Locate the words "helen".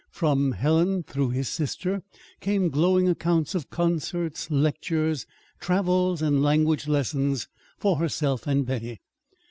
0.53-1.03